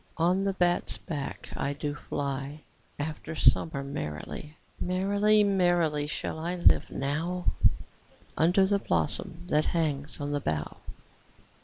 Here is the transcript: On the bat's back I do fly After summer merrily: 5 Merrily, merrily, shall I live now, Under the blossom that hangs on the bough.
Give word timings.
On 0.17 0.43
the 0.45 0.53
bat's 0.53 0.97
back 0.97 1.49
I 1.55 1.73
do 1.73 1.93
fly 1.93 2.61
After 2.97 3.35
summer 3.35 3.83
merrily: 3.83 4.55
5 4.79 4.87
Merrily, 4.87 5.43
merrily, 5.43 6.07
shall 6.07 6.39
I 6.39 6.55
live 6.55 6.89
now, 6.89 7.45
Under 8.35 8.65
the 8.65 8.79
blossom 8.79 9.43
that 9.45 9.65
hangs 9.77 10.19
on 10.19 10.31
the 10.31 10.41
bough. 10.41 10.77